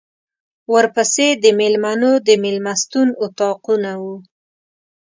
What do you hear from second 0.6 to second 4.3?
ورپسې د مېلمنو د مېلمستون اطاقونه وو.